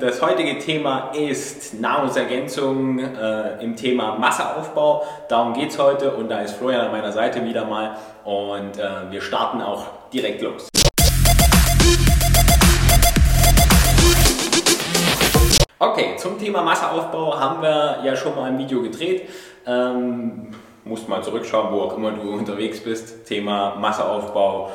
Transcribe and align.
Das 0.00 0.22
heutige 0.22 0.60
Thema 0.60 1.10
ist 1.10 1.74
Nahrungsergänzung 1.80 3.00
äh, 3.00 3.60
im 3.64 3.74
Thema 3.74 4.14
Masseaufbau. 4.16 5.02
Darum 5.28 5.54
geht 5.54 5.70
es 5.70 5.78
heute 5.78 6.12
und 6.12 6.28
da 6.28 6.40
ist 6.40 6.54
Florian 6.54 6.82
an 6.82 6.92
meiner 6.92 7.10
Seite 7.10 7.44
wieder 7.44 7.64
mal 7.64 7.96
und 8.24 8.78
äh, 8.78 9.10
wir 9.10 9.20
starten 9.20 9.60
auch 9.60 9.86
direkt 10.12 10.40
los. 10.42 10.68
Okay, 15.80 16.14
zum 16.16 16.38
Thema 16.38 16.62
Masseaufbau 16.62 17.36
haben 17.36 17.60
wir 17.60 17.98
ja 18.04 18.14
schon 18.14 18.36
mal 18.36 18.44
ein 18.44 18.58
Video 18.58 18.80
gedreht. 18.80 19.28
Ähm, 19.66 20.52
musst 20.84 21.08
mal 21.08 21.24
zurückschauen, 21.24 21.72
wo 21.72 21.80
auch 21.80 21.96
immer 21.96 22.12
du 22.12 22.32
unterwegs 22.34 22.78
bist. 22.84 23.26
Thema 23.26 23.74
Masseaufbau, 23.74 24.70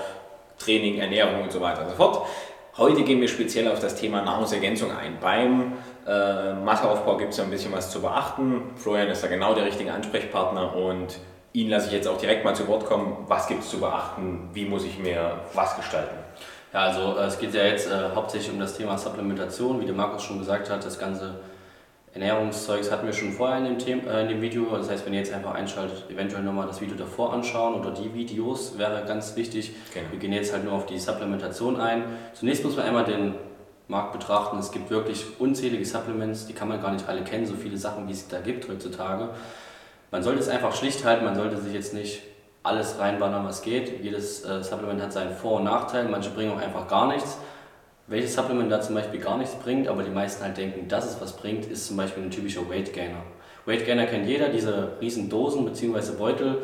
Training, 0.57 0.99
Ernährung 0.99 1.43
und 1.43 1.51
so 1.53 1.61
weiter 1.61 1.83
und 1.83 1.91
so 1.91 1.95
fort. 1.95 2.27
Heute 2.75 3.03
gehen 3.03 3.21
wir 3.21 3.27
speziell 3.27 3.67
auf 3.67 3.79
das 3.79 3.93
Thema 3.93 4.23
Nahrungsergänzung 4.23 4.89
ein. 4.89 5.19
Beim 5.21 5.73
äh, 6.07 6.53
Masseaufbau 6.53 7.17
gibt 7.17 7.29
es 7.29 7.37
ja 7.37 7.43
ein 7.43 7.51
bisschen 7.51 7.71
was 7.71 7.91
zu 7.91 8.01
beachten. 8.01 8.71
Florian 8.77 9.09
ist 9.09 9.23
da 9.23 9.27
genau 9.27 9.53
der 9.53 9.65
richtige 9.65 9.93
Ansprechpartner 9.93 10.75
und 10.75 11.19
ihn 11.53 11.69
lasse 11.69 11.87
ich 11.87 11.93
jetzt 11.93 12.07
auch 12.07 12.17
direkt 12.17 12.43
mal 12.43 12.55
zu 12.55 12.67
Wort 12.67 12.87
kommen. 12.87 13.25
Was 13.27 13.47
gibt 13.47 13.61
es 13.61 13.69
zu 13.69 13.79
beachten? 13.79 14.49
Wie 14.53 14.65
muss 14.65 14.85
ich 14.85 14.97
mir 14.97 15.41
was 15.53 15.75
gestalten? 15.75 16.15
Ja, 16.73 16.79
also 16.79 17.15
äh, 17.15 17.25
es 17.25 17.37
geht 17.37 17.53
ja 17.53 17.63
jetzt 17.63 17.91
äh, 17.91 18.09
hauptsächlich 18.15 18.51
um 18.51 18.59
das 18.59 18.75
Thema 18.75 18.97
Supplementation, 18.97 19.79
wie 19.79 19.85
der 19.85 19.93
Markus 19.93 20.23
schon 20.23 20.39
gesagt 20.39 20.71
hat, 20.71 20.83
das 20.83 20.97
ganze 20.97 21.35
Ernährungszeugs 22.13 22.91
hatten 22.91 23.07
wir 23.07 23.13
schon 23.13 23.31
vorher 23.31 23.57
in 23.57 23.65
dem, 23.65 23.79
Thema, 23.79 24.11
äh, 24.11 24.21
in 24.21 24.29
dem 24.29 24.41
Video. 24.41 24.77
Das 24.77 24.89
heißt, 24.89 25.05
wenn 25.05 25.13
ihr 25.13 25.19
jetzt 25.19 25.33
einfach 25.33 25.55
einschaltet, 25.55 26.05
eventuell 26.09 26.43
nochmal 26.43 26.67
das 26.67 26.79
Video 26.79 26.95
davor 26.95 27.33
anschauen 27.33 27.73
oder 27.73 27.91
die 27.91 28.13
Videos, 28.13 28.77
wäre 28.77 29.03
ganz 29.05 29.35
wichtig. 29.35 29.73
Genau. 29.93 30.05
Wir 30.11 30.19
gehen 30.19 30.31
jetzt 30.31 30.53
halt 30.53 30.63
nur 30.63 30.73
auf 30.73 30.85
die 30.85 30.99
Supplementation 30.99 31.79
ein. 31.79 32.03
Zunächst 32.33 32.63
muss 32.63 32.75
man 32.75 32.85
einmal 32.85 33.05
den 33.05 33.33
Markt 33.87 34.13
betrachten. 34.13 34.59
Es 34.59 34.71
gibt 34.71 34.91
wirklich 34.91 35.25
unzählige 35.39 35.85
Supplements, 35.85 36.45
die 36.45 36.53
kann 36.53 36.67
man 36.67 36.81
gar 36.81 36.91
nicht 36.91 37.09
alle 37.09 37.23
kennen, 37.23 37.47
so 37.47 37.55
viele 37.55 37.77
Sachen, 37.77 38.07
wie 38.07 38.13
es 38.13 38.27
da 38.27 38.39
gibt 38.41 38.69
heutzutage. 38.69 39.29
Man 40.11 40.21
sollte 40.21 40.39
es 40.39 40.49
einfach 40.49 40.75
schlicht 40.75 41.03
halten, 41.03 41.25
man 41.25 41.35
sollte 41.35 41.57
sich 41.57 41.73
jetzt 41.73 41.95
nicht 41.95 42.21
alles 42.61 42.99
reinballern, 42.99 43.43
was 43.43 43.63
geht. 43.63 44.01
Jedes 44.03 44.45
äh, 44.45 44.63
Supplement 44.63 45.01
hat 45.01 45.11
seinen 45.11 45.35
Vor- 45.35 45.57
und 45.57 45.63
Nachteil, 45.63 46.07
manche 46.07 46.29
bringen 46.29 46.51
auch 46.53 46.61
einfach 46.61 46.87
gar 46.87 47.07
nichts. 47.07 47.39
Welches 48.07 48.33
Supplement 48.33 48.71
da 48.71 48.81
zum 48.81 48.95
Beispiel 48.95 49.19
gar 49.19 49.37
nichts 49.37 49.55
bringt, 49.55 49.87
aber 49.87 50.03
die 50.03 50.11
meisten 50.11 50.43
halt 50.43 50.57
denken, 50.57 50.87
dass 50.89 51.09
es 51.09 51.21
was 51.21 51.37
bringt, 51.37 51.65
ist 51.65 51.87
zum 51.87 51.97
Beispiel 51.97 52.23
ein 52.23 52.31
typischer 52.31 52.69
Weight 52.69 52.91
Gainer. 52.93 53.23
Weight 53.65 53.85
Gainer 53.85 54.05
kennt 54.05 54.27
jeder, 54.27 54.49
diese 54.49 54.97
riesen 54.99 55.29
Dosen 55.29 55.63
bzw. 55.63 56.17
Beutel, 56.17 56.57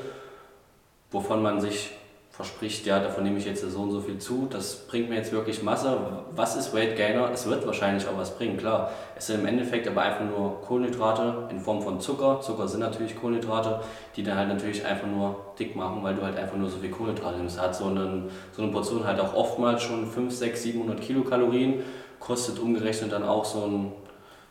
wovon 1.11 1.41
man 1.41 1.61
sich 1.61 1.91
verspricht, 2.39 2.85
ja, 2.85 3.01
davon 3.01 3.25
nehme 3.25 3.37
ich 3.37 3.43
jetzt 3.43 3.69
so 3.69 3.81
und 3.81 3.91
so 3.91 3.99
viel 3.99 4.17
zu, 4.17 4.47
das 4.49 4.87
bringt 4.87 5.09
mir 5.09 5.17
jetzt 5.17 5.33
wirklich 5.33 5.61
Masse. 5.61 5.97
Was 6.31 6.55
ist 6.55 6.73
Weight 6.73 6.95
Gainer? 6.95 7.29
Es 7.33 7.49
wird 7.49 7.67
wahrscheinlich 7.67 8.07
auch 8.07 8.17
was 8.17 8.37
bringen, 8.37 8.55
klar. 8.55 8.91
Es 9.17 9.27
sind 9.27 9.41
im 9.41 9.45
Endeffekt 9.45 9.85
aber 9.89 10.03
einfach 10.03 10.23
nur 10.23 10.61
Kohlenhydrate 10.61 11.49
in 11.51 11.59
Form 11.59 11.81
von 11.81 11.99
Zucker. 11.99 12.39
Zucker 12.39 12.65
sind 12.69 12.79
natürlich 12.79 13.19
Kohlenhydrate, 13.19 13.81
die 14.15 14.23
dann 14.23 14.37
halt 14.37 14.47
natürlich 14.47 14.85
einfach 14.85 15.05
nur 15.05 15.35
dick 15.59 15.75
machen, 15.75 16.01
weil 16.01 16.15
du 16.15 16.21
halt 16.21 16.37
einfach 16.37 16.55
nur 16.55 16.69
so 16.69 16.77
viel 16.77 16.91
Kohlenhydrate 16.91 17.39
nimmst. 17.39 17.59
Hat 17.59 17.75
so, 17.75 17.87
einen, 17.87 18.29
so 18.53 18.61
eine 18.61 18.71
Portion 18.71 19.03
halt 19.03 19.19
auch 19.19 19.33
oftmals 19.33 19.83
schon 19.83 20.07
5, 20.07 20.33
6, 20.33 20.63
700 20.63 21.01
Kilokalorien, 21.01 21.83
kostet 22.21 22.57
umgerechnet 22.57 23.11
dann 23.11 23.23
auch 23.23 23.43
so, 23.43 23.65
ein, 23.65 23.91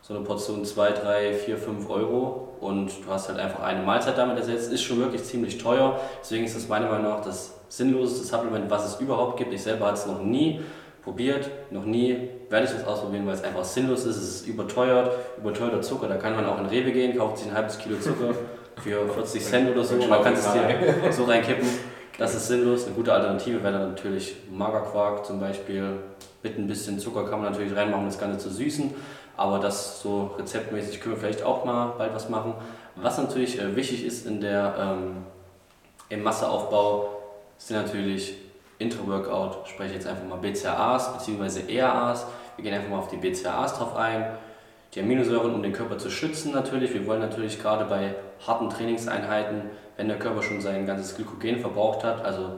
so 0.02 0.14
eine 0.14 0.24
Portion 0.24 0.62
2, 0.62 0.90
3, 0.90 1.32
4, 1.32 1.56
5 1.56 1.88
Euro 1.88 2.50
und 2.60 2.90
du 3.06 3.10
hast 3.10 3.30
halt 3.30 3.38
einfach 3.38 3.62
eine 3.62 3.82
Mahlzeit 3.82 4.18
damit 4.18 4.36
ersetzt. 4.36 4.70
Ist 4.70 4.82
schon 4.82 4.98
wirklich 4.98 5.24
ziemlich 5.24 5.56
teuer, 5.56 5.98
deswegen 6.20 6.44
ist 6.44 6.54
das 6.54 6.68
meiner 6.68 6.90
Meinung 6.90 7.04
nach 7.04 7.22
das 7.22 7.57
sinnloseste 7.68 8.24
Supplement, 8.24 8.70
was 8.70 8.94
es 8.94 9.00
überhaupt 9.00 9.36
gibt. 9.36 9.52
Ich 9.52 9.62
selber 9.62 9.86
habe 9.86 9.96
es 9.96 10.06
noch 10.06 10.22
nie 10.22 10.60
probiert, 11.02 11.48
noch 11.70 11.84
nie 11.84 12.28
werde 12.50 12.66
ich 12.66 12.72
das 12.72 12.86
ausprobieren, 12.86 13.26
weil 13.26 13.34
es 13.34 13.44
einfach 13.44 13.64
sinnlos 13.64 14.04
ist. 14.04 14.16
Es 14.16 14.40
ist 14.40 14.46
überteuert, 14.46 15.12
überteuerter 15.38 15.80
Zucker. 15.82 16.08
Da 16.08 16.16
kann 16.16 16.34
man 16.34 16.46
auch 16.46 16.58
in 16.58 16.66
Rewe 16.66 16.92
gehen, 16.92 17.16
kauft 17.16 17.38
sich 17.38 17.48
ein 17.48 17.54
halbes 17.54 17.78
Kilo 17.78 17.98
Zucker 17.98 18.34
für 18.82 19.08
40 19.08 19.44
Cent 19.44 19.70
oder 19.70 19.84
so. 19.84 19.96
Man 19.96 20.22
kann 20.22 20.34
es 20.34 20.52
dir 20.52 21.12
so 21.12 21.24
reinkippen. 21.24 21.68
Das 22.18 22.34
ist 22.34 22.48
sinnlos. 22.48 22.84
Eine 22.84 22.96
gute 22.96 23.12
Alternative 23.12 23.62
wäre 23.62 23.74
dann 23.74 23.90
natürlich 23.90 24.34
Magerquark 24.50 25.24
zum 25.24 25.38
Beispiel. 25.38 26.00
Mit 26.42 26.58
ein 26.58 26.66
bisschen 26.66 26.98
Zucker 26.98 27.24
kann 27.24 27.40
man 27.40 27.52
natürlich 27.52 27.76
reinmachen, 27.76 28.02
um 28.02 28.08
das 28.08 28.18
Ganze 28.18 28.38
zu 28.38 28.50
süßen. 28.50 28.92
Aber 29.36 29.60
das 29.60 30.02
so 30.02 30.32
rezeptmäßig 30.36 31.00
können 31.00 31.14
wir 31.14 31.20
vielleicht 31.20 31.44
auch 31.44 31.64
mal 31.64 31.94
bald 31.96 32.12
was 32.12 32.28
machen. 32.28 32.54
Was 32.96 33.18
natürlich 33.18 33.60
äh, 33.60 33.76
wichtig 33.76 34.04
ist 34.04 34.26
in 34.26 34.40
der, 34.40 34.74
ähm, 34.80 35.18
im 36.08 36.24
Masseaufbau, 36.24 37.17
sind 37.58 37.76
natürlich 37.76 38.34
Intra-Workout, 38.78 39.68
spreche 39.68 39.94
jetzt 39.94 40.06
einfach 40.06 40.24
mal 40.24 40.36
BCAAs 40.36 41.14
bzw. 41.14 41.72
EAAs. 41.72 42.26
Wir 42.56 42.64
gehen 42.64 42.74
einfach 42.74 42.88
mal 42.88 42.98
auf 42.98 43.08
die 43.08 43.16
BCAAs 43.16 43.76
drauf 43.76 43.96
ein. 43.96 44.24
Die 44.94 45.00
Aminosäuren, 45.00 45.54
um 45.54 45.62
den 45.62 45.72
Körper 45.72 45.98
zu 45.98 46.10
schützen 46.10 46.52
natürlich. 46.52 46.94
Wir 46.94 47.06
wollen 47.06 47.20
natürlich 47.20 47.60
gerade 47.60 47.84
bei 47.84 48.14
harten 48.46 48.70
Trainingseinheiten, 48.70 49.62
wenn 49.96 50.08
der 50.08 50.18
Körper 50.18 50.42
schon 50.42 50.60
sein 50.60 50.86
ganzes 50.86 51.16
Glykogen 51.16 51.58
verbraucht 51.58 52.04
hat, 52.04 52.24
also 52.24 52.52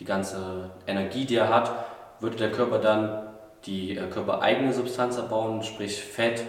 die 0.00 0.04
ganze 0.04 0.70
Energie, 0.86 1.24
die 1.24 1.36
er 1.36 1.48
hat, 1.48 1.72
würde 2.20 2.36
der 2.36 2.50
Körper 2.50 2.78
dann 2.78 3.22
die 3.64 3.96
äh, 3.96 4.08
körpereigene 4.08 4.72
Substanz 4.72 5.18
abbauen, 5.18 5.62
sprich 5.62 6.02
Fett, 6.02 6.42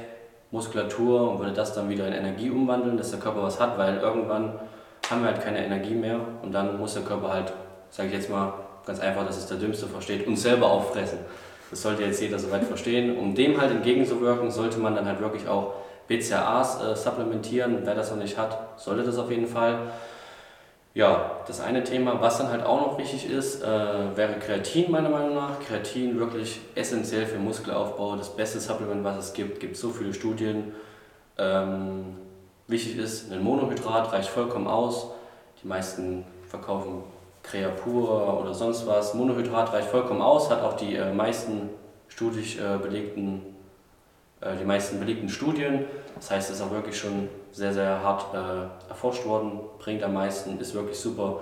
Muskulatur 0.52 1.30
und 1.30 1.40
würde 1.40 1.54
das 1.54 1.74
dann 1.74 1.90
wieder 1.90 2.08
in 2.08 2.14
Energie 2.14 2.50
umwandeln, 2.50 2.98
dass 2.98 3.12
der 3.12 3.20
Körper 3.20 3.44
was 3.44 3.60
hat, 3.60 3.78
weil 3.78 3.98
irgendwann 3.98 4.60
haben 5.10 5.22
wir 5.22 5.32
halt 5.32 5.42
keine 5.42 5.64
Energie 5.66 5.96
mehr 5.96 6.20
und 6.42 6.52
dann 6.52 6.80
muss 6.80 6.94
der 6.94 7.04
Körper 7.04 7.32
halt 7.34 7.54
sage 7.94 8.10
ich 8.10 8.16
jetzt 8.16 8.30
mal 8.30 8.54
ganz 8.86 9.00
einfach, 9.00 9.26
dass 9.26 9.38
es 9.38 9.46
der 9.46 9.58
Dümmste 9.58 9.86
versteht, 9.86 10.26
uns 10.26 10.42
selber 10.42 10.70
auffressen. 10.70 11.20
Das 11.70 11.84
sollte 11.84 12.04
jetzt 12.04 12.22
jeder 12.22 12.40
soweit 12.40 12.64
verstehen. 12.64 13.18
Um 13.18 13.36
dem 13.36 13.62
halt 13.62 13.72
entgegenzuwirken, 13.72 14.50
sollte 14.50 14.80
man 14.80 14.96
dann 14.96 15.06
halt 15.06 15.22
wirklich 15.22 15.48
auch 15.48 15.76
BCAAs 16.08 16.82
äh, 16.82 16.96
supplementieren. 16.96 17.82
Wer 17.84 17.94
das 17.94 18.10
noch 18.10 18.18
nicht 18.18 18.38
hat, 18.38 18.80
sollte 18.80 19.04
das 19.04 19.18
auf 19.20 19.30
jeden 19.30 19.48
Fall. 19.48 19.92
Ja, 20.96 21.38
das 21.46 21.62
eine 21.62 21.84
Thema, 21.84 22.20
was 22.20 22.40
dann 22.40 22.50
halt 22.50 22.64
auch 22.66 22.82
noch 22.82 22.98
wichtig 22.98 23.30
ist, 23.30 23.64
äh, 23.64 23.68
wäre 23.68 24.40
Kreatin 24.40 24.92
meiner 24.92 25.10
Meinung 25.10 25.36
nach. 25.36 25.60
Kreatin 25.60 26.20
wirklich 26.20 26.62
essentiell 26.74 27.28
für 27.28 27.38
Muskelaufbau, 27.38 28.16
das 28.16 28.36
beste 28.36 28.60
Supplement, 28.60 29.04
was 29.04 29.18
es 29.18 29.34
gibt. 29.34 29.60
Gibt 29.60 29.78
so 29.78 29.92
viele 29.92 30.14
Studien. 30.16 30.74
Ähm, 31.38 32.18
wichtig 32.68 32.98
ist, 32.98 33.32
ein 33.32 33.44
Monohydrat 33.44 34.12
reicht 34.12 34.30
vollkommen 34.30 34.68
aus. 34.68 35.12
Die 35.62 35.68
meisten 35.68 36.26
verkaufen 36.48 37.04
Creapur 37.44 38.42
oder 38.42 38.54
sonst 38.54 38.88
was. 38.88 39.14
Monohydrat 39.14 39.72
reicht 39.74 39.90
vollkommen 39.90 40.22
aus, 40.22 40.50
hat 40.50 40.64
auch 40.64 40.74
die 40.74 40.96
äh, 40.96 41.14
meisten 41.14 41.70
studisch 42.08 42.58
äh, 42.58 42.78
belegten, 42.78 43.42
äh, 44.42 44.56
die 44.60 44.66
meisten 44.66 45.00
belegten 45.00 45.30
Studien. 45.30 45.86
Das 46.16 46.32
heißt, 46.32 46.50
es 46.50 46.58
ist 46.58 46.62
auch 46.62 46.72
wirklich 46.72 46.98
schon 46.98 47.28
sehr, 47.52 47.74
sehr 47.74 48.02
hart 48.02 48.34
äh, 48.34 48.90
erforscht 48.90 49.26
worden, 49.26 49.60
bringt 49.80 50.04
am 50.04 50.14
meisten, 50.14 50.60
ist 50.60 50.74
wirklich 50.74 50.98
super. 50.98 51.42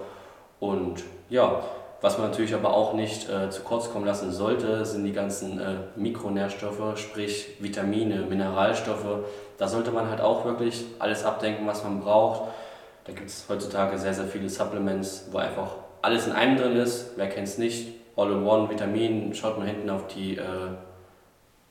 Und 0.60 1.04
ja, 1.30 1.64
was 2.02 2.18
man 2.18 2.30
natürlich 2.30 2.56
aber 2.56 2.74
auch 2.74 2.94
nicht 2.94 3.30
äh, 3.30 3.52
zu 3.52 3.62
kurz 3.62 3.92
kommen 3.92 4.06
lassen 4.06 4.32
sollte, 4.32 4.86
sind 4.86 5.04
die 5.04 5.14
ganzen 5.14 5.60
äh, 5.60 5.76
Mikronährstoffe, 5.96 6.98
sprich 6.98 7.58
Vitamine, 7.60 8.22
Mineralstoffe. 8.22 9.26
Da 9.60 9.68
sollte 9.68 9.92
man 9.92 10.10
halt 10.10 10.20
auch 10.20 10.44
wirklich 10.44 10.84
alles 10.98 11.24
abdenken, 11.24 11.68
was 11.68 11.84
man 11.84 12.02
braucht. 12.02 12.50
Da 13.12 13.18
gibt 13.18 13.30
es 13.30 13.44
heutzutage 13.50 13.98
sehr, 13.98 14.14
sehr 14.14 14.26
viele 14.26 14.48
Supplements, 14.48 15.28
wo 15.32 15.38
einfach 15.38 15.76
alles 16.02 16.28
in 16.28 16.32
einem 16.32 16.56
drin 16.56 16.78
ist. 16.78 17.12
Wer 17.18 17.28
kennt 17.28 17.46
es 17.46 17.58
nicht? 17.58 17.90
All-in-One, 18.16 18.70
Vitamin, 18.70 19.34
schaut 19.34 19.58
man 19.58 19.68
hinten 19.68 19.90
auf 19.90 20.08
die, 20.08 20.38
äh, 20.38 20.70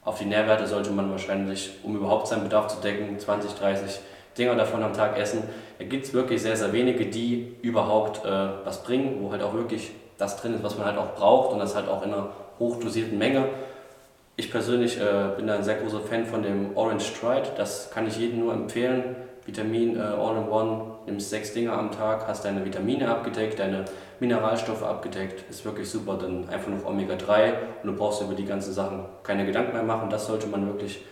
auf 0.05 0.19
die 0.19 0.27
Nährwerte, 0.27 0.67
sollte 0.67 0.91
man 0.91 1.11
wahrscheinlich, 1.11 1.71
um 1.83 1.97
überhaupt 1.97 2.27
seinen 2.27 2.43
Bedarf 2.43 2.67
zu 2.67 2.83
decken, 2.83 3.19
20, 3.19 3.53
30 3.53 4.01
Dinger 4.37 4.55
davon 4.55 4.83
am 4.83 4.93
Tag 4.93 5.17
essen. 5.17 5.45
Da 5.79 5.87
gibt 5.87 6.05
es 6.05 6.13
wirklich 6.13 6.43
sehr, 6.43 6.57
sehr 6.57 6.75
wenige, 6.75 7.07
die 7.07 7.57
überhaupt 7.63 8.23
äh, 8.27 8.49
was 8.65 8.83
bringen, 8.83 9.17
wo 9.23 9.33
halt 9.33 9.43
auch 9.43 9.55
wirklich 9.55 9.93
das 10.19 10.37
drin 10.37 10.53
ist, 10.53 10.63
was 10.63 10.77
man 10.77 10.87
halt 10.89 10.99
auch 10.99 11.15
braucht 11.15 11.55
und 11.55 11.59
das 11.59 11.75
halt 11.75 11.89
auch 11.89 12.03
in 12.03 12.13
einer 12.13 12.29
hochdosierten 12.59 13.17
Menge. 13.17 13.47
Ich 14.37 14.51
persönlich 14.51 15.01
äh, 15.01 15.37
bin 15.37 15.47
da 15.47 15.55
ein 15.55 15.65
sehr 15.65 15.77
großer 15.77 16.01
Fan 16.01 16.27
von 16.27 16.43
dem 16.43 16.77
Orange 16.77 17.07
Stride, 17.07 17.49
das 17.57 17.91
kann 17.91 18.07
ich 18.07 18.19
jedem 18.19 18.41
nur 18.41 18.53
empfehlen. 18.53 19.17
Vitamin 19.47 19.97
äh, 19.97 20.01
All-in-One, 20.01 20.83
nimmst 21.07 21.31
sechs 21.31 21.53
Dinge 21.53 21.73
am 21.73 21.91
Tag, 21.91 22.27
hast 22.27 22.45
deine 22.45 22.65
Vitamine 22.65 23.09
abgedeckt, 23.09 23.59
deine 23.59 23.85
Mineralstoffe 24.21 24.83
abgedeckt, 24.83 25.49
ist 25.49 25.65
wirklich 25.65 25.89
super. 25.89 26.19
Dann 26.21 26.49
einfach 26.49 26.69
noch 26.69 26.85
Omega-3 26.85 27.53
und 27.83 27.91
du 27.91 27.97
brauchst 27.97 28.23
über 28.23 28.35
die 28.35 28.45
ganzen 28.45 28.73
Sachen 28.73 29.05
keine 29.23 29.47
Gedanken 29.47 29.73
mehr 29.73 29.83
machen. 29.83 30.11
Das 30.11 30.27
sollte 30.27 30.47
man 30.47 30.67
wirklich 30.67 31.05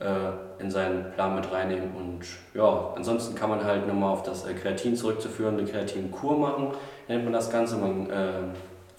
äh, 0.00 0.62
in 0.62 0.70
seinen 0.70 1.12
Plan 1.12 1.34
mit 1.34 1.50
reinnehmen. 1.52 1.94
Und 1.94 2.22
ja, 2.54 2.92
ansonsten 2.96 3.34
kann 3.34 3.50
man 3.50 3.64
halt 3.64 3.86
nochmal 3.86 4.10
auf 4.10 4.22
das 4.22 4.46
äh, 4.46 4.54
Kreatin 4.54 4.96
zurückzuführen, 4.96 5.58
eine 5.58 5.68
Kreatinkur 5.68 6.38
machen, 6.38 6.68
nennt 7.08 7.24
man 7.24 7.32
das 7.32 7.50
Ganze. 7.50 7.76
Man 7.76 8.10
äh, 8.10 8.32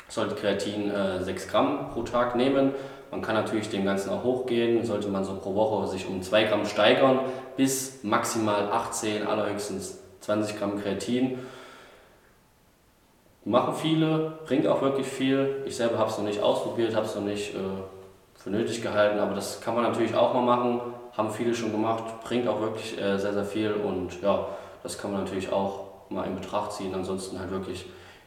sollte 0.08 0.36
Kreatin 0.36 0.92
äh, 0.92 1.24
6 1.24 1.48
Gramm 1.48 1.92
pro 1.92 2.04
Tag 2.04 2.36
nehmen. 2.36 2.72
Man 3.12 3.22
kann 3.22 3.36
natürlich 3.36 3.70
dem 3.70 3.86
Ganzen 3.86 4.10
auch 4.10 4.24
hochgehen, 4.24 4.84
sollte 4.86 5.08
man 5.08 5.24
so 5.24 5.36
pro 5.36 5.56
Woche 5.56 5.88
sich 5.88 6.08
um 6.08 6.22
2 6.22 6.44
Gramm 6.46 6.66
steigern, 6.66 7.20
bis 7.56 8.04
maximal 8.04 8.70
18, 8.72 9.26
allerhöchstens 9.26 10.00
20 10.22 10.58
Gramm 10.58 10.82
Kreatin. 10.82 11.40
Machen 13.46 13.76
viele, 13.76 14.40
bringt 14.46 14.66
auch 14.66 14.82
wirklich 14.82 15.08
viel. 15.08 15.64
Ich 15.66 15.76
selber 15.76 16.00
habe 16.00 16.10
es 16.10 16.18
noch 16.18 16.26
nicht 16.26 16.42
ausprobiert, 16.42 16.96
habe 16.96 17.06
es 17.06 17.16
noch 17.16 17.24
nicht 17.24 17.54
äh, 17.54 17.60
für 18.34 18.50
nötig 18.50 18.82
gehalten, 18.82 19.20
aber 19.20 19.36
das 19.36 19.62
kann 19.62 19.76
man 19.76 19.84
natürlich 19.84 20.16
auch 20.16 20.34
mal 20.34 20.42
machen, 20.42 20.82
haben 21.16 21.32
viele 21.32 21.54
schon 21.54 21.72
gemacht, 21.72 22.04
bringt 22.24 22.48
auch 22.48 22.60
wirklich 22.60 23.00
äh, 23.00 23.18
sehr, 23.18 23.34
sehr 23.34 23.46
viel 23.46 23.74
und 23.74 24.22
ja, 24.22 24.48
das 24.84 24.98
kann 24.98 25.12
man 25.12 25.24
natürlich 25.24 25.52
auch 25.52 25.86
mal 26.10 26.26
in 26.26 26.36
Betracht 26.36 26.74
ziehen. 26.74 26.94
Ansonsten 26.94 27.40
halt 27.40 27.52
wirklich 27.52 27.86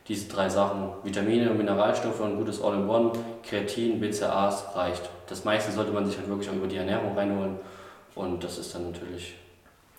diese 0.09 0.29
drei 0.29 0.49
Sachen, 0.49 0.91
Vitamine, 1.05 1.51
Mineralstoffe 1.51 2.21
und 2.21 2.39
gutes 2.39 2.63
All-in-One, 2.63 3.13
Kreatin, 3.43 4.01
BCAAs 4.01 4.75
reicht. 4.75 5.09
Das 5.27 5.45
meiste 5.45 5.71
sollte 5.71 5.93
man 5.93 6.07
sich 6.07 6.17
halt 6.17 6.29
wirklich 6.29 6.49
auch 6.49 6.55
über 6.55 6.67
die 6.67 6.79
Ernährung 6.79 7.17
reinholen 7.17 7.59
und 8.15 8.43
das 8.43 8.59
ist 8.59 8.75
dann 8.75 8.91
natürlich. 8.91 9.35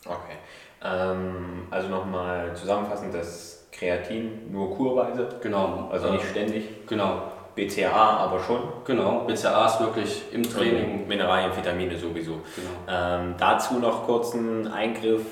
Okay. 0.06 0.38
Ähm, 0.83 1.67
also 1.69 1.89
nochmal 1.89 2.56
zusammenfassend, 2.56 3.13
das 3.13 3.67
Kreatin 3.71 4.51
nur 4.51 4.75
kurweise? 4.75 5.29
Genau. 5.41 5.89
Also 5.91 6.11
nicht 6.11 6.29
ständig? 6.29 6.88
Genau. 6.88 7.21
BCA 7.56 7.91
aber 7.91 8.39
schon? 8.39 8.61
Genau, 8.85 9.25
BCA 9.25 9.65
ist 9.65 9.79
wirklich 9.79 10.23
im 10.31 10.44
Training. 10.44 11.01
Und 11.01 11.07
Mineralien, 11.07 11.56
Vitamine 11.56 11.97
sowieso. 11.97 12.41
Genau. 12.56 12.69
Ähm, 12.88 13.35
dazu 13.38 13.79
noch 13.79 14.06
kurz 14.06 14.33
ein 14.33 14.67
Eingriff. 14.67 15.25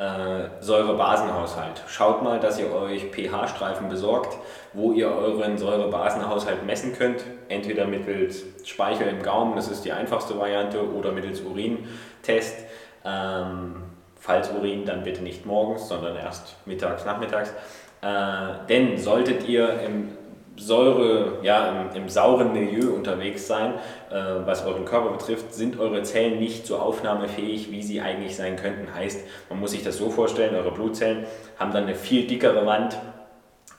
Äh, 0.00 0.62
Säurebasenhaushalt. 0.62 1.82
Schaut 1.86 2.22
mal, 2.22 2.40
dass 2.40 2.58
ihr 2.58 2.72
euch 2.72 3.10
pH-Streifen 3.10 3.90
besorgt, 3.90 4.34
wo 4.72 4.92
ihr 4.92 5.10
euren 5.10 5.58
Säurebasenhaushalt 5.58 6.64
messen 6.64 6.94
könnt. 6.96 7.22
Entweder 7.50 7.84
mittels 7.84 8.44
Speichel 8.64 9.08
im 9.08 9.22
Gaumen, 9.22 9.56
das 9.56 9.68
ist 9.68 9.84
die 9.84 9.92
einfachste 9.92 10.38
Variante, 10.38 10.90
oder 10.90 11.12
mittels 11.12 11.42
Urintest. 11.42 12.64
Ähm, 13.04 13.82
falls 14.18 14.50
Urin, 14.52 14.86
dann 14.86 15.02
bitte 15.02 15.22
nicht 15.22 15.44
morgens, 15.44 15.86
sondern 15.86 16.16
erst 16.16 16.56
mittags, 16.64 17.04
nachmittags. 17.04 17.52
Äh, 18.00 18.66
denn 18.70 18.96
solltet 18.96 19.46
ihr 19.46 19.82
im 19.82 20.16
Säure, 20.56 21.38
ja, 21.42 21.70
im, 21.70 22.02
im, 22.02 22.08
sauren 22.08 22.52
Milieu 22.52 22.92
unterwegs 22.94 23.46
sein, 23.46 23.74
äh, 24.10 24.14
was 24.44 24.64
euren 24.66 24.84
Körper 24.84 25.10
betrifft, 25.10 25.54
sind 25.54 25.78
eure 25.78 26.02
Zellen 26.02 26.38
nicht 26.38 26.66
so 26.66 26.78
aufnahmefähig, 26.78 27.70
wie 27.70 27.82
sie 27.82 28.00
eigentlich 28.00 28.36
sein 28.36 28.56
könnten. 28.56 28.94
Heißt, 28.94 29.24
man 29.48 29.60
muss 29.60 29.70
sich 29.70 29.82
das 29.82 29.96
so 29.96 30.10
vorstellen, 30.10 30.54
eure 30.54 30.72
Blutzellen 30.72 31.24
haben 31.58 31.72
dann 31.72 31.84
eine 31.84 31.94
viel 31.94 32.26
dickere 32.26 32.66
Wand, 32.66 32.98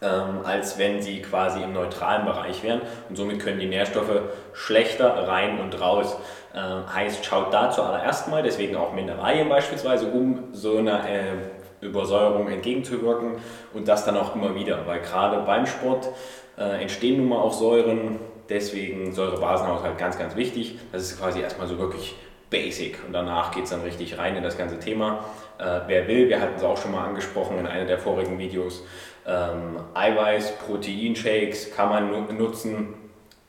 ähm, 0.01 0.39
als 0.44 0.79
wenn 0.79 1.01
sie 1.01 1.21
quasi 1.21 1.62
im 1.62 1.73
neutralen 1.73 2.25
Bereich 2.25 2.63
wären 2.63 2.81
und 3.07 3.15
somit 3.15 3.39
können 3.39 3.59
die 3.59 3.67
Nährstoffe 3.67 4.21
schlechter 4.53 5.27
rein 5.27 5.59
und 5.59 5.79
raus. 5.79 6.17
Äh, 6.53 6.91
heißt, 6.91 7.24
schaut 7.24 7.53
da 7.53 7.69
zuallererst 7.69 8.27
mal, 8.29 8.41
deswegen 8.41 8.75
auch 8.75 8.94
Mineralien 8.94 9.47
beispielsweise, 9.47 10.07
um 10.07 10.45
so 10.53 10.77
einer 10.77 11.07
äh, 11.07 11.33
Übersäuerung 11.81 12.48
entgegenzuwirken 12.48 13.33
und 13.74 13.88
das 13.88 14.06
dann 14.06 14.18
auch 14.18 14.36
immer 14.36 14.56
wieder, 14.56 14.86
weil 14.86 15.01
gerade 15.01 15.42
beim 15.45 15.66
Sport 15.66 16.10
äh, 16.57 16.81
entstehen 16.81 17.18
nun 17.18 17.30
mal 17.30 17.39
auch 17.39 17.54
Säuren, 17.54 18.19
deswegen 18.50 19.12
Säurebasenhaushalt 19.12 19.98
ganz, 19.98 20.18
ganz 20.18 20.36
wichtig. 20.36 20.78
Das 20.92 21.04
ist 21.04 21.19
quasi 21.19 21.42
erstmal 21.42 21.68
so 21.68 21.78
wirklich 21.80 22.16
basic 22.50 23.00
und 23.06 23.13
danach 23.13 23.51
geht 23.51 23.63
es 23.63 23.69
dann 23.69 23.81
richtig 23.81 24.18
rein 24.18 24.36
in 24.36 24.44
das 24.44 24.57
ganze 24.57 24.78
Thema. 24.78 25.25
Äh, 25.57 25.81
wer 25.88 26.07
will, 26.07 26.30
wir 26.30 26.39
hatten 26.39 26.56
es 26.57 26.63
auch 26.63 26.78
schon 26.78 26.92
mal 26.92 27.06
angesprochen 27.06 27.57
in 27.57 27.68
einer 27.68 27.86
der 27.86 27.98
vorigen 27.98 28.38
Videos, 28.38 28.84
ähm, 29.25 29.77
Eiweiß, 29.94 30.57
Proteinshakes 30.57 31.75
kann 31.75 31.89
man 31.89 32.38
nutzen, 32.38 32.95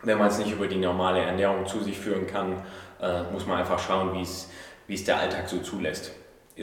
wenn 0.03 0.19
man 0.19 0.29
es 0.29 0.39
nicht 0.39 0.53
über 0.53 0.67
die 0.67 0.77
normale 0.77 1.21
Ernährung 1.21 1.67
zu 1.67 1.81
sich 1.81 1.99
führen 1.99 2.27
kann, 2.27 2.63
äh, 3.01 3.23
muss 3.33 3.47
man 3.47 3.59
einfach 3.59 3.79
schauen, 3.79 4.13
wie 4.15 4.95
es 4.95 5.05
der 5.05 5.19
Alltag 5.19 5.49
so 5.49 5.59
zulässt. 5.59 6.13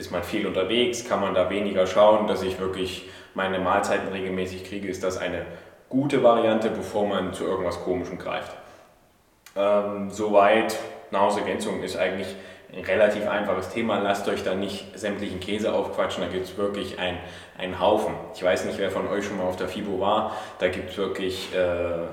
Ist 0.00 0.10
man 0.10 0.22
viel 0.22 0.46
unterwegs, 0.46 1.06
kann 1.06 1.20
man 1.20 1.34
da 1.34 1.50
weniger 1.50 1.86
schauen, 1.86 2.26
dass 2.26 2.42
ich 2.42 2.58
wirklich 2.58 3.06
meine 3.34 3.58
Mahlzeiten 3.58 4.08
regelmäßig 4.08 4.64
kriege, 4.64 4.88
ist 4.88 5.04
das 5.04 5.18
eine 5.18 5.44
gute 5.90 6.22
Variante, 6.22 6.70
bevor 6.70 7.06
man 7.06 7.34
zu 7.34 7.44
irgendwas 7.44 7.84
Komischem 7.84 8.16
greift. 8.16 8.56
Ähm, 9.54 10.08
soweit, 10.10 10.78
Nahrungsergänzung 11.10 11.82
ist 11.82 11.98
eigentlich 11.98 12.34
ein 12.74 12.82
relativ 12.82 13.28
einfaches 13.28 13.68
Thema. 13.68 13.98
Lasst 13.98 14.26
euch 14.26 14.42
da 14.42 14.54
nicht 14.54 14.98
sämtlichen 14.98 15.38
Käse 15.38 15.74
aufquatschen, 15.74 16.24
da 16.24 16.30
gibt 16.30 16.46
es 16.46 16.56
wirklich 16.56 16.96
einen 16.98 17.78
Haufen. 17.78 18.14
Ich 18.34 18.42
weiß 18.42 18.64
nicht, 18.64 18.78
wer 18.78 18.90
von 18.90 19.06
euch 19.06 19.26
schon 19.26 19.36
mal 19.36 19.44
auf 19.44 19.56
der 19.56 19.68
FIBO 19.68 20.00
war, 20.00 20.34
da 20.60 20.68
gibt 20.68 20.92
es 20.92 20.96
wirklich 20.96 21.54
äh, 21.54 22.06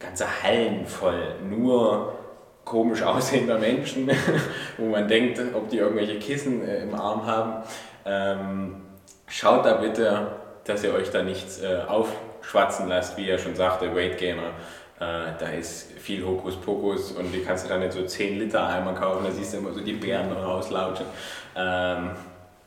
ganze 0.00 0.42
Hallen 0.42 0.86
voll 0.86 1.36
nur 1.48 2.14
komisch 2.64 3.02
aussehender 3.02 3.58
Menschen, 3.58 4.10
wo 4.78 4.86
man 4.86 5.08
denkt, 5.08 5.40
ob 5.54 5.68
die 5.68 5.78
irgendwelche 5.78 6.18
Kissen 6.18 6.66
äh, 6.66 6.82
im 6.82 6.94
Arm 6.94 7.26
haben. 7.26 7.62
Ähm, 8.04 8.76
schaut 9.26 9.64
da 9.64 9.74
bitte, 9.74 10.32
dass 10.64 10.84
ihr 10.84 10.94
euch 10.94 11.10
da 11.10 11.22
nichts 11.22 11.60
äh, 11.62 11.80
aufschwatzen 11.86 12.88
lasst, 12.88 13.16
wie 13.16 13.28
er 13.28 13.38
schon 13.38 13.54
sagte, 13.54 13.94
Weight 13.94 14.18
Gainer. 14.18 14.50
Äh, 15.00 15.32
da 15.38 15.46
ist 15.46 15.92
viel 15.98 16.24
Hokuspokus 16.24 17.12
und 17.12 17.32
die 17.32 17.42
kannst 17.42 17.64
du 17.64 17.68
dann 17.68 17.80
nicht 17.80 17.92
so 17.92 18.04
10 18.04 18.38
Liter 18.38 18.66
Eimer 18.66 18.92
kaufen, 18.94 19.24
da 19.24 19.32
siehst 19.32 19.52
du 19.52 19.58
immer 19.58 19.72
so 19.72 19.80
die 19.80 19.94
Bären 19.94 20.32
rauslautschen. 20.32 21.06
Ähm, 21.56 22.10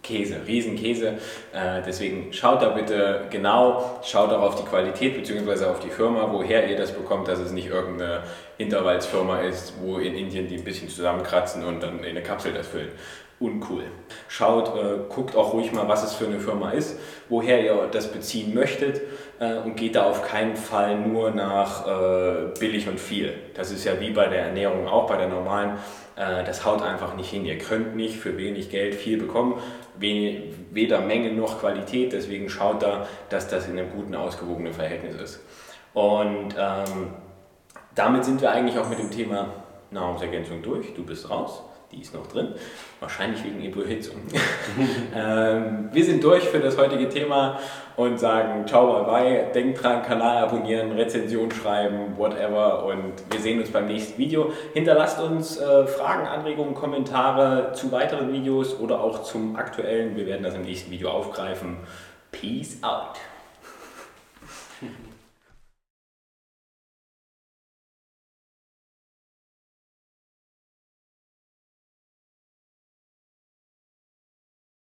Käse, 0.06 0.38
Riesenkäse. 0.48 1.18
Äh, 1.54 1.82
deswegen 1.86 2.32
schaut 2.32 2.62
da 2.62 2.70
bitte 2.70 3.22
genau, 3.30 4.00
schaut 4.04 4.32
auch 4.32 4.42
auf 4.42 4.56
die 4.56 4.64
Qualität 4.64 5.16
bzw. 5.16 5.66
auf 5.66 5.80
die 5.80 5.90
Firma, 5.90 6.30
woher 6.32 6.70
ihr 6.70 6.78
das 6.78 6.92
bekommt, 6.92 7.28
dass 7.28 7.40
es 7.40 7.52
nicht 7.52 7.68
irgendeine 7.68 8.24
Intervallsfirma 8.58 9.42
ist, 9.42 9.74
wo 9.82 9.98
in 9.98 10.16
Indien 10.16 10.48
die 10.48 10.58
ein 10.58 10.64
bisschen 10.64 10.90
zusammenkratzen 10.90 11.66
und 11.66 11.82
dann 11.82 12.00
in 12.00 12.06
eine 12.06 12.22
Kapsel 12.22 12.54
das 12.54 12.68
füllen. 12.68 12.92
Uncool. 13.40 13.84
Schaut, 14.30 14.70
äh, 14.78 14.98
guckt 15.10 15.36
auch 15.36 15.54
ruhig 15.54 15.74
mal, 15.74 15.88
was 15.90 16.04
es 16.06 16.14
für 16.14 16.26
eine 16.26 16.40
Firma 16.40 16.72
ist, 16.72 16.98
woher 17.28 17.62
ihr 17.62 17.90
das 17.92 18.12
beziehen 18.12 18.54
möchtet 18.54 19.02
äh, 19.40 19.56
und 19.58 19.76
geht 19.76 19.96
da 19.96 20.06
auf 20.06 20.22
keinen 20.24 20.56
Fall 20.56 20.98
nur 20.98 21.32
nach 21.32 21.86
äh, 21.86 22.60
billig 22.60 22.88
und 22.88 22.98
viel. 22.98 23.34
Das 23.54 23.72
ist 23.72 23.84
ja 23.84 24.00
wie 24.00 24.12
bei 24.12 24.28
der 24.28 24.44
Ernährung 24.44 24.88
auch, 24.88 25.08
bei 25.08 25.18
der 25.18 25.28
normalen. 25.28 25.72
Äh, 26.16 26.46
das 26.46 26.66
haut 26.66 26.82
einfach 26.82 27.16
nicht 27.16 27.30
hin. 27.30 27.46
Ihr 27.46 27.58
könnt 27.58 27.98
nicht 27.98 28.16
für 28.16 28.38
wenig 28.38 28.70
Geld 28.70 28.96
viel 28.96 29.18
bekommen, 29.18 29.60
weder 30.00 31.02
Menge 31.02 31.34
noch 31.34 31.60
Qualität. 31.60 32.14
Deswegen 32.14 32.48
schaut 32.48 32.84
da, 32.84 33.06
dass 33.28 33.50
das 33.50 33.68
in 33.68 33.78
einem 33.78 33.92
guten, 33.92 34.16
ausgewogenen 34.16 34.72
Verhältnis 34.72 35.16
ist. 35.16 35.40
Und 35.94 36.56
ähm, 36.58 37.14
damit 37.96 38.24
sind 38.24 38.40
wir 38.40 38.52
eigentlich 38.52 38.80
auch 38.80 38.88
mit 38.88 39.00
dem 39.00 39.12
Thema 39.12 39.50
Nahrungsergänzung 39.92 40.62
durch. 40.62 40.94
Du 40.94 41.06
bist 41.06 41.30
raus 41.30 41.64
die 41.92 42.02
ist 42.02 42.14
noch 42.14 42.28
drin, 42.28 42.54
wahrscheinlich 43.00 43.44
wegen 43.44 43.64
Überhitzung. 43.64 44.18
ähm, 45.16 45.90
wir 45.92 46.04
sind 46.04 46.24
durch 46.24 46.44
für 46.44 46.60
das 46.60 46.78
heutige 46.78 47.10
Thema 47.10 47.60
und 47.96 48.20
sagen 48.20 48.68
ciao, 48.68 49.04
bye 49.04 49.06
bye, 49.06 49.52
denkt 49.54 49.82
dran, 49.82 50.04
Kanal 50.04 50.38
abonnieren, 50.38 50.92
Rezension 50.92 51.52
schreiben, 51.52 52.18
whatever 52.18 52.86
und 52.86 53.14
wir 53.30 53.40
sehen 53.40 53.60
uns 53.60 53.72
beim 53.72 53.88
nächsten 53.88 54.18
Video. 54.18 54.52
Hinterlasst 54.74 55.22
uns 55.22 55.58
äh, 55.58 55.88
Fragen, 55.88 56.28
Anregungen, 56.28 56.74
Kommentare 56.74 57.72
zu 57.74 57.92
weiteren 57.92 58.32
Videos 58.34 58.80
oder 58.80 59.02
auch 59.02 59.24
zum 59.24 59.56
aktuellen. 59.56 60.16
Wir 60.16 60.26
werden 60.26 60.44
das 60.44 60.56
im 60.56 60.64
nächsten 60.64 60.92
Video 60.92 61.10
aufgreifen. 61.10 61.78
Peace 62.32 62.80
out. 62.82 63.18